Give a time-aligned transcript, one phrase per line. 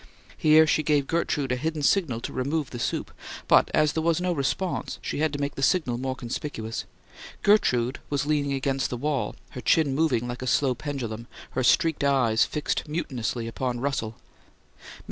[0.35, 3.11] Here she gave Gertrude a hidden signal to remove the soup;
[3.47, 6.85] but, as there was no response, she had to make the signal more conspicuous.
[7.43, 12.03] Gertrude was leaning against the wall, her chin moving like a slow pendulum, her streaked
[12.03, 14.15] eyes fixed mutinously upon Russell.
[14.17, 14.89] Mrs.